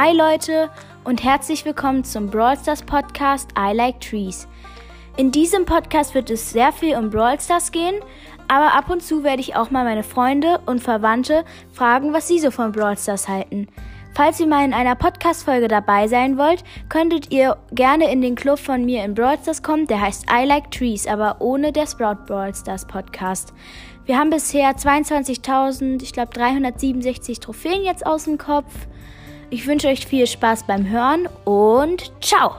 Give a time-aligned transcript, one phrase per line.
[0.00, 0.70] Hi Leute
[1.02, 4.46] und herzlich willkommen zum Brawl Stars Podcast I Like Trees.
[5.16, 7.96] In diesem Podcast wird es sehr viel um Brawl Stars gehen,
[8.46, 12.38] aber ab und zu werde ich auch mal meine Freunde und Verwandte fragen, was sie
[12.38, 13.66] so von Brawl Stars halten.
[14.14, 18.60] Falls ihr mal in einer Podcast-Folge dabei sein wollt, könntet ihr gerne in den Club
[18.60, 19.88] von mir in Brawl Stars kommen.
[19.88, 23.52] Der heißt I Like Trees, aber ohne der Sprout Brawl Stars Podcast.
[24.06, 28.86] Wir haben bisher 22.000, ich glaube 367 Trophäen jetzt aus dem Kopf.
[29.50, 32.54] Ich wünsche euch viel Spaß beim Hören und ciao!